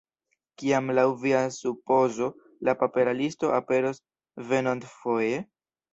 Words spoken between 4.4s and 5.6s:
venontfoje?